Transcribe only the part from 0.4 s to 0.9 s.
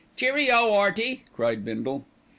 o!